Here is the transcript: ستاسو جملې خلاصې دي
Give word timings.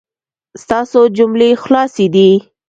ستاسو 0.61 0.99
جملې 1.17 1.49
خلاصې 1.63 2.05
دي 2.13 2.29